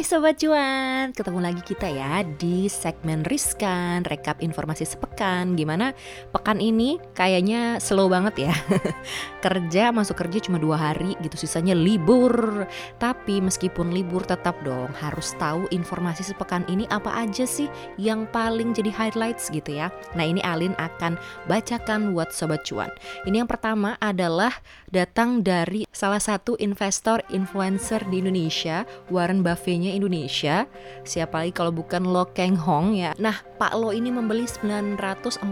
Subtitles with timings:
[0.00, 5.52] Hai Sobat Cuan, ketemu lagi kita ya di segmen Riskan, rekap informasi sepekan.
[5.52, 5.92] Gimana?
[6.32, 8.54] Pekan ini kayaknya slow banget ya.
[9.44, 12.64] Kerja, masuk kerja cuma dua hari gitu, sisanya libur.
[12.96, 17.68] Tapi meskipun libur tetap dong harus tahu informasi sepekan ini apa aja sih
[18.00, 19.92] yang paling jadi highlights gitu ya.
[20.16, 22.88] Nah ini Alin akan bacakan buat Sobat Cuan.
[23.28, 30.70] Ini yang pertama adalah datang dari salah satu investor influencer di Indonesia, Warren Buffett Indonesia.
[31.02, 33.12] Siapa lagi kalau bukan Lo Keng Hong ya.
[33.18, 35.44] Nah, Pak Lo ini membeli 942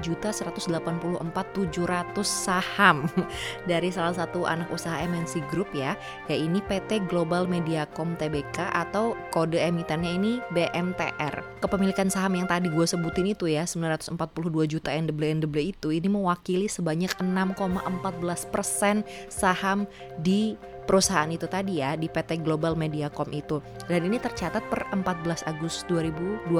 [0.00, 0.80] juta 184
[1.28, 3.04] 700 saham
[3.68, 5.92] dari salah satu anak usaha MNC Group ya.
[6.24, 11.60] Ini PT Global Mediacom Tbk atau kode emitennya ini BMTR.
[11.60, 14.16] Kepemilikan saham yang tadi gue sebutin itu ya 942
[14.64, 15.44] juta NDB
[15.76, 19.84] itu ini mewakili sebanyak 6,14 persen saham
[20.16, 23.64] di perusahaan itu tadi ya di PT Global Mediacom itu.
[23.88, 26.52] Dan ini tercatat per 14 Agustus 2020.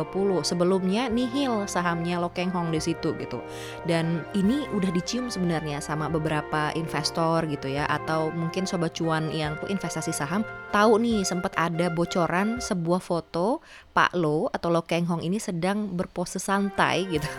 [0.74, 3.38] Sebelumnya nihil sahamnya Lo Keng Hong di situ gitu.
[3.86, 7.86] Dan ini udah dicium sebenarnya sama beberapa investor gitu ya.
[7.86, 10.42] Atau mungkin sobat cuan yang investasi saham
[10.74, 13.62] tahu nih sempat ada bocoran sebuah foto
[13.94, 17.30] Pak Lo atau Lo Keng Hong ini sedang berpose santai gitu.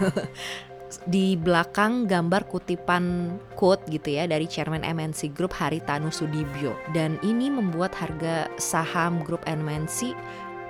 [1.11, 6.71] Di belakang gambar kutipan quote gitu ya dari chairman MNC Group Haritanu Sudibyo.
[6.95, 10.15] Dan ini membuat harga saham grup MNC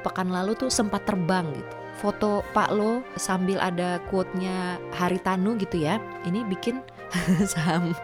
[0.01, 5.97] pekan lalu tuh sempat terbang gitu foto Pak Lo sambil ada quote-nya Haritanu gitu ya.
[6.27, 6.83] Ini bikin
[7.51, 7.95] saham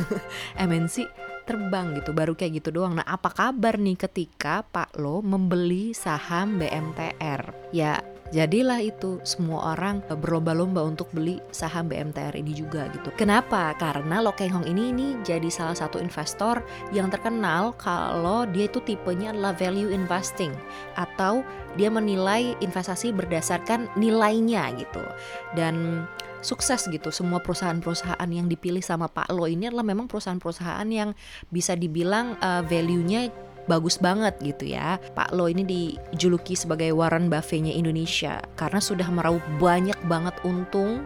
[0.68, 1.06] MNC
[1.44, 2.96] terbang gitu baru kayak gitu doang.
[2.96, 8.00] Nah apa kabar nih ketika Pak Lo membeli saham BMTR ya
[8.34, 13.14] Jadilah itu semua orang berlomba-lomba untuk beli saham BMTR ini juga gitu.
[13.14, 13.70] Kenapa?
[13.78, 16.58] Karena Lo Keng Hong ini ini jadi salah satu investor
[16.90, 20.50] yang terkenal kalau dia itu tipenya adalah value investing
[20.98, 21.46] atau
[21.78, 25.06] dia menilai investasi berdasarkan nilainya gitu.
[25.54, 26.02] Dan
[26.42, 31.14] sukses gitu semua perusahaan-perusahaan yang dipilih sama Pak Lo ini adalah memang perusahaan-perusahaan yang
[31.54, 33.30] bisa dibilang uh, value-nya
[33.66, 35.00] bagus banget gitu ya.
[35.12, 41.04] Pak Lo ini dijuluki sebagai Warren Buffett-nya Indonesia karena sudah meraup banyak banget untung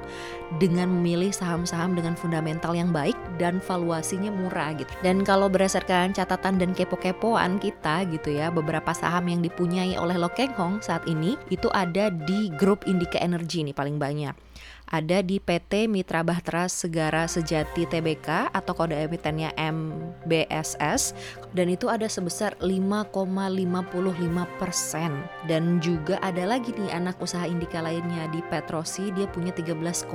[0.57, 4.89] dengan memilih saham-saham dengan fundamental yang baik dan valuasinya murah gitu.
[5.05, 10.33] Dan kalau berdasarkan catatan dan kepo-kepoan kita gitu ya, beberapa saham yang dipunyai oleh Lo
[10.33, 14.48] Keng Hong saat ini itu ada di grup Indika Energy nih paling banyak
[14.88, 21.12] ada di PT Mitra Bahtera Segara Sejati Tbk atau kode emitennya MBSS
[21.53, 23.12] dan itu ada sebesar 5,55
[24.56, 25.10] persen
[25.44, 30.09] dan juga ada lagi nih anak usaha Indika lainnya di Petrosi dia punya 13,67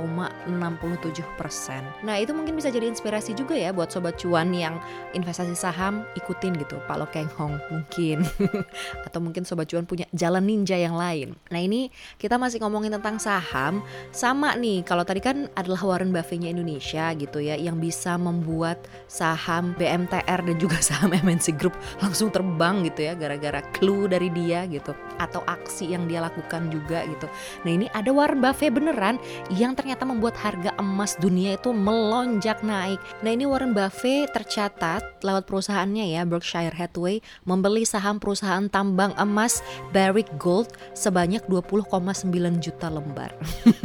[1.38, 1.82] persen.
[2.02, 4.82] Nah itu mungkin bisa jadi inspirasi juga ya buat sobat cuan yang
[5.14, 8.26] investasi saham ikutin gitu Pak Lo Keng Hong mungkin
[9.06, 11.38] atau mungkin sobat cuan punya jalan ninja yang lain.
[11.54, 16.50] Nah ini kita masih ngomongin tentang saham sama nih kalau tadi kan adalah Warren Buffett-nya
[16.50, 22.80] Indonesia gitu ya yang bisa membuat saham BMTR dan juga saham MNC Group langsung terbang
[22.88, 27.28] gitu ya gara-gara clue dari dia gitu atau aksi yang dia lakukan juga gitu.
[27.68, 29.20] Nah ini ada Warren Buffett beneran
[29.52, 32.98] yang ternyata membuat harga emas dunia itu melonjak naik.
[33.20, 39.60] Nah ini Warren Buffett tercatat lewat perusahaannya ya Berkshire Hathaway membeli saham perusahaan tambang emas
[39.92, 43.30] Barrick Gold sebanyak 20,9 juta lembar.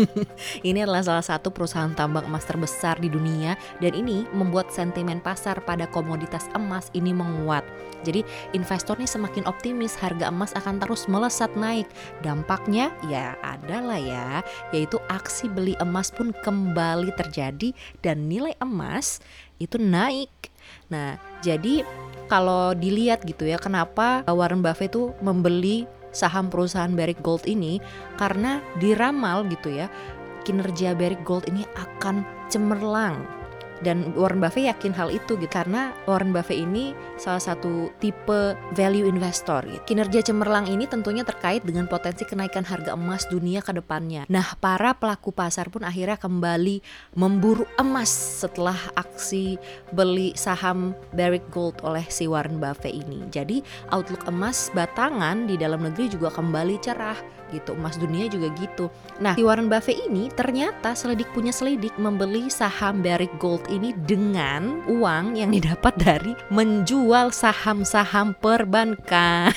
[0.69, 5.57] Ini adalah salah satu perusahaan tambang emas terbesar di dunia dan ini membuat sentimen pasar
[5.66, 7.66] pada komoditas emas ini menguat.
[8.06, 8.22] Jadi
[8.53, 11.90] investor nih semakin optimis harga emas akan terus melesat naik.
[12.22, 17.74] Dampaknya ya adalah ya, yaitu aksi beli emas pun kembali terjadi
[18.06, 19.25] dan nilai emas
[19.57, 20.30] itu naik.
[20.94, 21.81] Nah, jadi
[22.30, 27.77] kalau dilihat gitu ya, kenapa Warren Buffett itu membeli saham perusahaan Barrick Gold ini
[28.18, 29.89] karena diramal gitu ya
[30.50, 33.38] kinerja Barrick Gold ini akan cemerlang
[33.81, 39.08] dan Warren Buffett yakin hal itu gitu karena Warren Buffett ini salah satu tipe value
[39.08, 39.81] investor gitu.
[39.96, 44.28] Kinerja cemerlang ini tentunya terkait dengan potensi kenaikan harga emas dunia ke depannya.
[44.28, 46.84] Nah, para pelaku pasar pun akhirnya kembali
[47.16, 48.12] memburu emas
[48.44, 49.58] setelah aksi
[49.96, 53.26] beli saham Barrick Gold oleh si Warren Buffett ini.
[53.31, 53.64] Jadi,
[53.96, 59.34] outlook emas batangan di dalam negeri juga kembali cerah gitu emas dunia juga gitu nah
[59.34, 65.38] si Warren Buffett ini ternyata selidik punya selidik membeli saham Barrick Gold ini dengan uang
[65.38, 69.54] yang didapat dari menjual saham-saham perbankan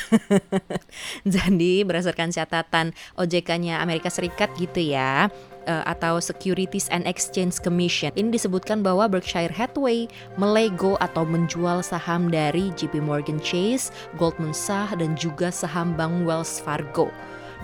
[1.35, 5.32] jadi berdasarkan catatan OJK-nya Amerika Serikat gitu ya
[5.67, 8.11] uh, atau Securities and Exchange Commission.
[8.14, 14.94] Ini disebutkan bahwa Berkshire Hathaway melego atau menjual saham dari JP Morgan Chase, Goldman Sachs
[14.99, 17.11] dan juga saham Bank Wells Fargo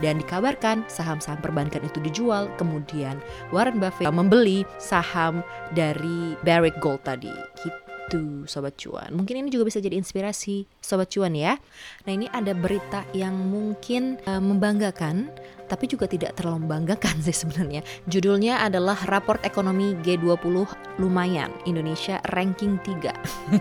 [0.04, 2.50] dan dikabarkan saham-saham perbankan itu dijual.
[2.56, 3.18] Kemudian
[3.50, 5.42] Warren Buffett membeli saham
[5.74, 7.32] dari Barrick Gold tadi.
[7.60, 9.12] Gitu sobat cuan.
[9.12, 11.60] Mungkin ini juga bisa jadi inspirasi sobat cuan ya.
[12.08, 15.28] Nah ini ada berita yang mungkin uh, membanggakan
[15.68, 17.84] tapi juga tidak terlalu membanggakan sih sebenarnya.
[18.08, 20.64] Judulnya adalah Raport Ekonomi G20
[20.98, 23.12] Lumayan, Indonesia Ranking 3.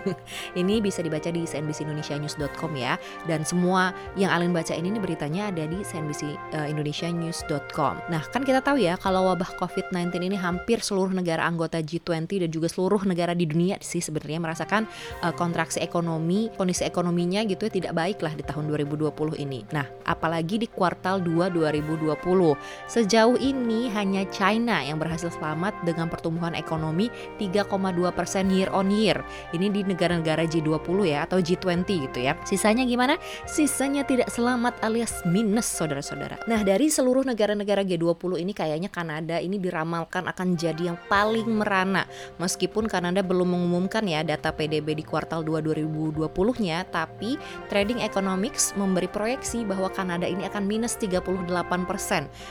[0.60, 2.96] ini bisa dibaca di cnbcindonesianews.com ya.
[3.28, 7.94] Dan semua yang Alin baca ini, ini beritanya ada di cnbcindonesianews.com.
[8.08, 12.48] Eh, nah, kan kita tahu ya kalau wabah COVID-19 ini hampir seluruh negara anggota G20
[12.48, 14.88] dan juga seluruh negara di dunia sih sebenarnya merasakan
[15.20, 19.12] uh, kontraksi ekonomi, kondisi ekonominya gitu ya tidak baik lah di tahun 2020
[19.44, 19.68] ini.
[19.74, 22.56] Nah, apalagi di kuartal 2 2020 2020.
[22.88, 27.68] Sejauh ini hanya China yang berhasil selamat dengan pertumbuhan ekonomi 3,2
[28.14, 29.20] persen year on year.
[29.52, 32.38] Ini di negara-negara G20 ya atau G20 gitu ya.
[32.48, 33.20] Sisanya gimana?
[33.44, 36.40] Sisanya tidak selamat alias minus saudara-saudara.
[36.48, 42.08] Nah dari seluruh negara-negara G20 ini kayaknya Kanada ini diramalkan akan jadi yang paling merana.
[42.40, 47.36] Meskipun Kanada belum mengumumkan ya data PDB di kuartal 2 2020-nya, tapi
[47.68, 51.87] Trading Economics memberi proyeksi bahwa Kanada ini akan minus 38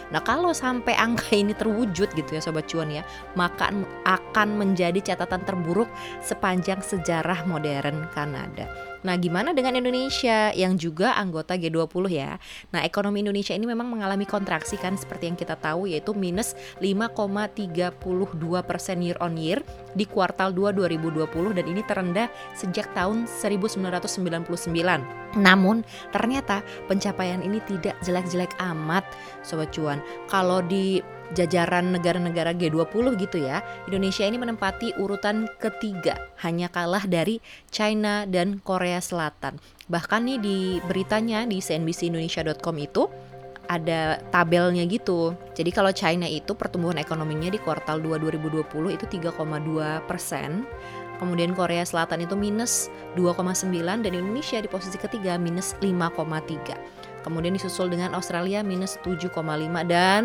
[0.10, 3.06] Nah kalau sampai angka ini terwujud gitu ya Sobat Cuan ya
[3.38, 3.70] Maka
[4.08, 5.88] akan menjadi catatan terburuk
[6.26, 8.66] sepanjang sejarah modern Kanada
[9.06, 12.36] Nah, gimana dengan Indonesia yang juga anggota G20 ya?
[12.74, 17.94] Nah, ekonomi Indonesia ini memang mengalami kontraksi kan seperti yang kita tahu yaitu minus 5,32
[18.66, 19.62] persen year on year
[19.94, 21.24] di kuartal 2 2020
[21.56, 25.27] dan ini terendah sejak tahun 1999.
[25.38, 29.06] Namun, ternyata pencapaian ini tidak jelek-jelek amat,
[29.46, 30.02] Sobat Cuan.
[30.28, 31.00] Kalau di
[31.36, 38.64] jajaran negara-negara G20 gitu ya, Indonesia ini menempati urutan ketiga, hanya kalah dari China dan
[38.64, 39.60] Korea Selatan.
[39.88, 40.58] Bahkan nih di
[40.88, 43.08] beritanya di cnbcindonesia.com itu
[43.68, 45.36] ada tabelnya gitu.
[45.52, 50.64] Jadi kalau China itu pertumbuhan ekonominya di kuartal 2 2020 itu 3,2 persen.
[51.18, 53.74] Kemudian Korea Selatan itu minus 2,9
[54.06, 56.98] dan Indonesia di posisi ketiga minus 5,3
[57.28, 59.36] kemudian disusul dengan Australia minus 7,5
[59.84, 60.24] dan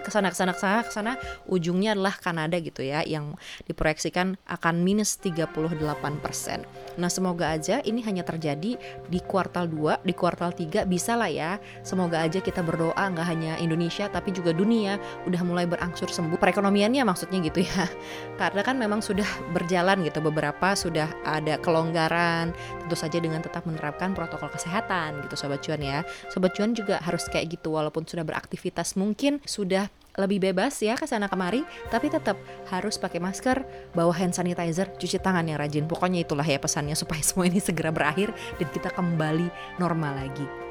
[0.00, 1.12] ke sana ke sana ke sana ke sana
[1.44, 3.36] ujungnya adalah Kanada gitu ya yang
[3.68, 5.76] diproyeksikan akan minus 38
[6.24, 6.64] persen.
[6.96, 8.76] Nah semoga aja ini hanya terjadi
[9.08, 11.60] di kuartal 2, di kuartal 3 bisa lah ya.
[11.84, 14.96] Semoga aja kita berdoa nggak hanya Indonesia tapi juga dunia
[15.28, 17.84] udah mulai berangsur sembuh perekonomiannya maksudnya gitu ya.
[18.40, 22.54] Karena kan memang sudah berjalan gitu beberapa sudah ada kelonggaran
[22.84, 26.00] tentu saja dengan tetap menerapkan protokol kesehatan gitu sobat cuan ya.
[26.30, 29.88] Sobat Cuan juga harus kayak gitu walaupun sudah beraktivitas mungkin sudah
[30.20, 32.36] lebih bebas ya ke sana kemari, tapi tetap
[32.68, 33.64] harus pakai masker,
[33.96, 35.88] bawa hand sanitizer, cuci tangan yang rajin.
[35.88, 39.48] Pokoknya itulah ya pesannya supaya semua ini segera berakhir dan kita kembali
[39.80, 40.61] normal lagi.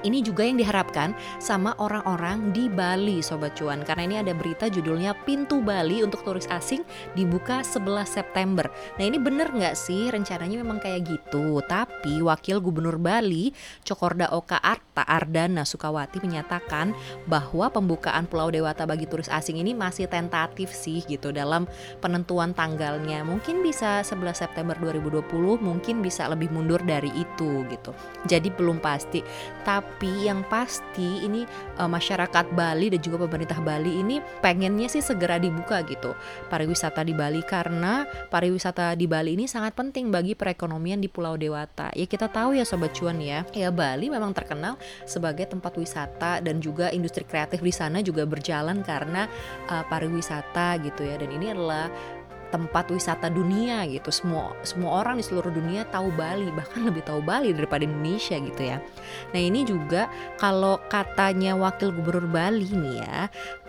[0.00, 3.84] Ini juga yang diharapkan sama orang-orang di Bali Sobat Cuan.
[3.84, 6.80] Karena ini ada berita judulnya Pintu Bali untuk turis asing
[7.12, 8.68] dibuka 11 September.
[8.96, 10.08] Nah ini bener nggak sih?
[10.08, 11.60] Rencananya memang kayak gitu.
[11.68, 13.52] Tapi Wakil Gubernur Bali
[13.84, 16.96] Cokorda Oka Arta Ardana Sukawati menyatakan
[17.28, 21.68] bahwa pembukaan Pulau Dewata bagi turis asing ini masih tentatif sih gitu dalam
[22.00, 23.20] penentuan tanggalnya.
[23.20, 27.92] Mungkin bisa 11 September 2020 mungkin bisa lebih mundur dari itu gitu.
[28.24, 29.20] Jadi belum pasti.
[29.60, 31.48] Tapi tapi yang pasti ini
[31.80, 36.12] uh, masyarakat Bali dan juga pemerintah Bali ini pengennya sih segera dibuka gitu
[36.52, 37.40] pariwisata di Bali.
[37.40, 41.88] Karena pariwisata di Bali ini sangat penting bagi perekonomian di Pulau Dewata.
[41.96, 44.76] Ya kita tahu ya sobat cuan ya, ya Bali memang terkenal
[45.08, 49.24] sebagai tempat wisata dan juga industri kreatif di sana juga berjalan karena
[49.72, 51.16] uh, pariwisata gitu ya.
[51.16, 51.88] Dan ini adalah
[52.50, 54.10] tempat wisata dunia gitu.
[54.10, 58.62] Semua semua orang di seluruh dunia tahu Bali bahkan lebih tahu Bali daripada Indonesia gitu
[58.62, 58.82] ya.
[59.32, 63.18] Nah ini juga kalau katanya wakil gubernur Bali nih ya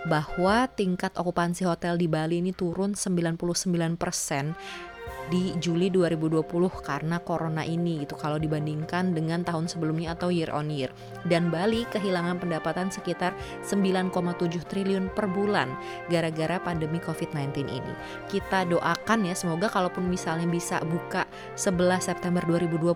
[0.10, 4.02] bahwa tingkat okupansi hotel di Bali ini turun 99%
[5.32, 6.44] di Juli 2020
[6.84, 10.92] karena corona ini gitu kalau dibandingkan dengan tahun sebelumnya atau year on year.
[11.24, 13.32] Dan Bali kehilangan pendapatan sekitar
[13.64, 14.12] 9,7
[14.68, 15.72] triliun per bulan
[16.12, 17.94] gara-gara pandemi COVID-19 ini.
[18.28, 21.24] Kita doakan ya semoga kalaupun misalnya bisa buka
[21.56, 22.92] 11 September 2020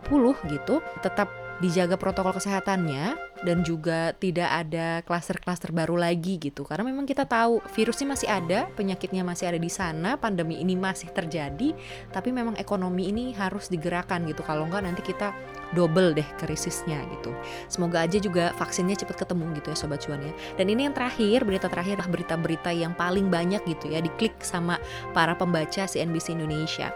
[0.51, 6.67] gitu tetap dijaga protokol kesehatannya dan juga tidak ada klaster-klaster baru lagi gitu.
[6.67, 11.11] Karena memang kita tahu virusnya masih ada penyakitnya masih ada di sana pandemi ini masih
[11.13, 11.71] terjadi
[12.11, 14.43] tapi memang ekonomi ini harus digerakkan gitu.
[14.43, 15.31] Kalau enggak nanti kita
[15.71, 17.31] double deh krisisnya gitu.
[17.71, 20.33] Semoga aja juga vaksinnya cepat ketemu gitu ya sobat cuan ya.
[20.59, 24.81] Dan ini yang terakhir berita terakhir adalah berita-berita yang paling banyak gitu ya diklik sama
[25.15, 26.91] para pembaca CNBC Indonesia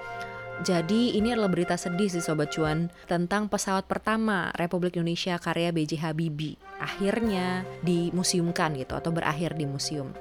[0.60, 6.04] jadi ini adalah berita sedih sih Sobat Cuan tentang pesawat pertama Republik Indonesia karya B.J.
[6.04, 6.60] Habibie.
[6.84, 10.12] Akhirnya dimuseumkan gitu atau berakhir di museum.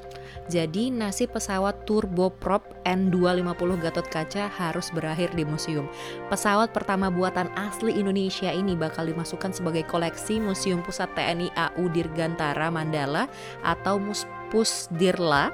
[0.46, 5.90] Jadi nasib pesawat turboprop N250 Gatot Kaca harus berakhir di museum.
[6.30, 12.70] Pesawat pertama buatan asli Indonesia ini bakal dimasukkan sebagai koleksi Museum Pusat TNI AU Dirgantara
[12.70, 13.26] Mandala
[13.66, 15.50] atau Muspusdirla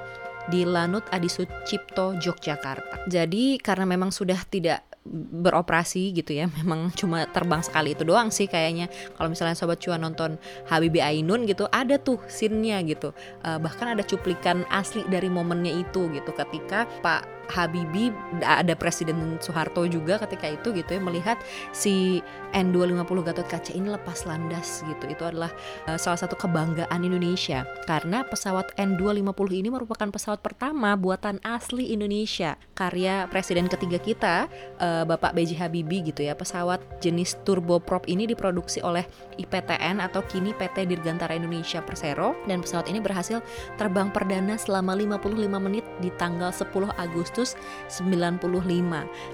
[0.49, 3.09] di Lanut Adi Sucipto Yogyakarta.
[3.09, 8.49] Jadi karena memang sudah tidak beroperasi gitu ya memang cuma terbang sekali itu doang sih
[8.49, 8.89] kayaknya.
[9.15, 13.13] Kalau misalnya sobat cuan nonton Habibie Ainun gitu ada tuh scene-nya gitu.
[13.45, 16.31] Uh, bahkan ada cuplikan asli dari momennya itu gitu.
[16.33, 21.37] Ketika Pak Habibie ada Presiden Soeharto juga ketika itu gitu ya melihat
[21.75, 22.23] si
[22.55, 25.03] N250 Gatot Kaca ini lepas landas gitu.
[25.11, 25.51] Itu adalah
[25.91, 27.67] uh, salah satu kebanggaan Indonesia.
[27.83, 32.55] Karena pesawat N250 ini merupakan pesawat pertama buatan asli Indonesia.
[32.71, 34.35] Karya Presiden ketiga kita
[34.79, 35.59] uh, Bapak B.J.
[35.59, 36.31] Habibie gitu ya.
[36.31, 39.03] Pesawat jenis turboprop ini diproduksi oleh
[39.35, 42.39] IPTN atau kini PT Dirgantara Indonesia Persero.
[42.47, 43.43] Dan pesawat ini berhasil
[43.75, 47.59] terbang perdana selama 55 menit di tanggal 10 Agustus Agustus
[47.91, 48.47] 95.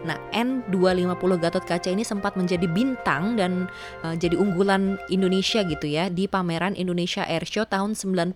[0.10, 3.70] Nah, N250 Gatot Kaca ini sempat menjadi bintang dan
[4.02, 8.34] uh, jadi unggulan Indonesia gitu ya di pameran Indonesia Airshow tahun 96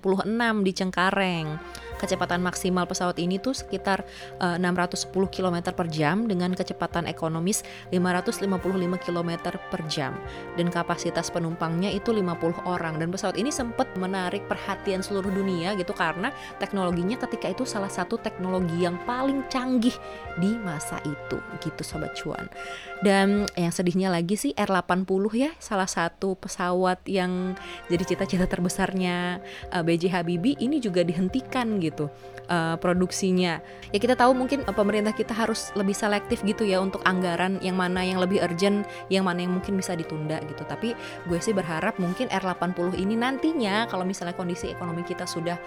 [0.61, 1.47] di Cengkareng
[1.95, 4.03] kecepatan maksimal pesawat ini tuh sekitar
[4.41, 7.61] uh, 610 km per jam dengan kecepatan ekonomis
[7.93, 8.49] 555
[9.05, 9.31] km
[9.71, 10.13] per jam.
[10.59, 12.97] Dan kapasitas penumpangnya itu 50 orang.
[12.97, 18.17] Dan pesawat ini sempat menarik perhatian seluruh dunia gitu karena teknologinya ketika itu salah satu
[18.17, 19.93] teknologi yang paling canggih
[20.41, 21.37] di masa itu.
[21.61, 22.49] Gitu sobat cuan.
[23.05, 27.53] Dan yang sedihnya lagi sih R80 ya salah satu pesawat yang
[27.91, 33.59] jadi cita-cita terbesarnya uh, eh, BJ Habibie ini juga dihentikan gitu uh, produksinya.
[33.91, 37.77] Ya kita tahu mungkin uh, pemerintah kita harus lebih selektif gitu ya untuk anggaran yang
[37.77, 40.63] mana yang lebih urgent, yang mana yang mungkin bisa ditunda gitu.
[40.65, 40.93] Tapi
[41.27, 45.57] gue sih berharap mungkin R80 ini nantinya kalau misalnya kondisi ekonomi kita sudah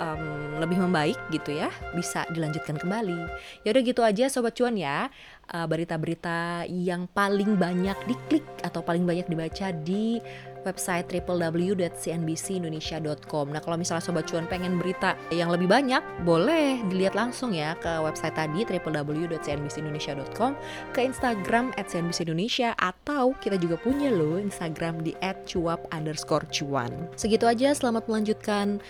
[0.00, 3.28] um, lebih membaik gitu ya, bisa dilanjutkan kembali.
[3.62, 5.12] Ya udah gitu aja sobat cuan ya.
[5.50, 10.22] berita-berita uh, yang paling banyak diklik atau paling banyak dibaca di
[10.64, 13.52] website www.cnbcindonesia.com.
[13.52, 18.00] Nah, kalau misalnya sobat cuan pengen berita yang lebih banyak, boleh dilihat langsung ya ke
[18.04, 20.54] website tadi www.cnbcindonesia.com,
[20.92, 26.90] ke Instagram @cnbcindonesia atau kita juga punya loh Instagram di @cuap_cuan.
[27.16, 28.80] Segitu aja, selamat melanjutkan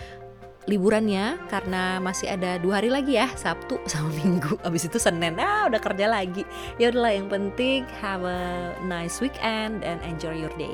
[0.69, 4.57] liburannya karena masih ada dua hari lagi ya Sabtu sama Minggu.
[4.61, 5.37] Abis itu Senin.
[5.41, 6.45] Ah udah kerja lagi.
[6.77, 10.73] Ya udahlah yang penting have a nice weekend and enjoy your day.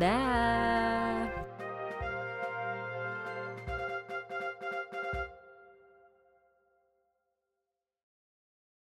[0.00, 1.47] Dah